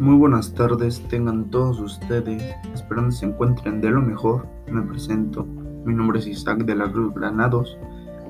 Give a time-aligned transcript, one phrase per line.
[0.00, 2.42] Muy buenas tardes, tengan todos ustedes,
[2.74, 4.44] esperando se encuentren de lo mejor.
[4.66, 5.44] Me presento,
[5.84, 7.78] mi nombre es Isaac de la Cruz Granados.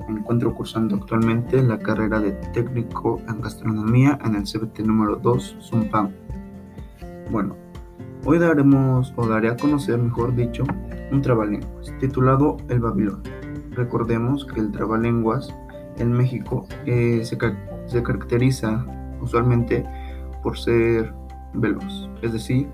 [0.06, 5.56] Me encuentro cursando actualmente la carrera de técnico en gastronomía en el CBT número 2,
[5.62, 6.10] Zumpam.
[7.30, 7.56] Bueno,
[8.26, 10.64] hoy daremos o daré a conocer, mejor dicho,
[11.10, 13.22] un trabalenguas titulado El Babilón.
[13.70, 15.48] Recordemos que el trabalenguas
[15.96, 18.84] en México eh, se caracteriza
[19.22, 19.82] usualmente
[20.42, 21.23] por ser
[21.54, 22.68] veloz, es decir,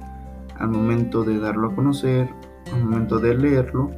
[0.59, 2.29] al momento de darlo a conocer,
[2.73, 3.91] al momento de leerlo,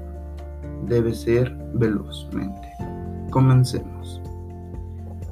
[0.86, 2.68] debe ser velozmente.
[3.30, 4.20] Comencemos.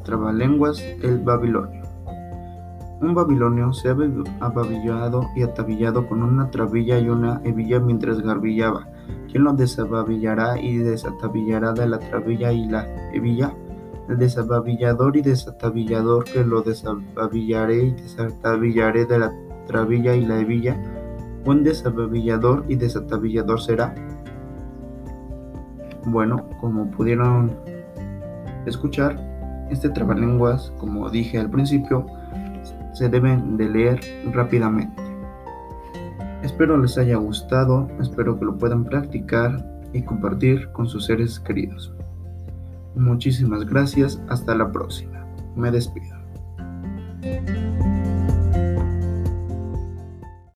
[0.05, 1.81] Trabalenguas el Babilonio.
[3.01, 3.89] Un babilonio se
[4.41, 8.89] ababillado y atabillado con una trabilla y una hebilla mientras garbillaba.
[9.31, 13.55] ¿Quién lo desababillará y desatabillará de la trabilla y la hebilla?
[14.11, 19.33] el desababillador y desatabillador que lo desababillaré y desatabillaré de la
[19.71, 20.77] trabilla y la hebilla,
[21.45, 23.95] buen desababillador y desatabillador será.
[26.07, 27.53] Bueno, como pudieron
[28.67, 29.17] escuchar,
[29.71, 32.05] este trabalenguas, como dije al principio,
[32.95, 34.01] se deben de leer
[34.33, 35.01] rápidamente.
[36.43, 41.95] Espero les haya gustado, espero que lo puedan practicar y compartir con sus seres queridos.
[42.97, 45.25] Muchísimas gracias, hasta la próxima.
[45.55, 46.17] Me despido.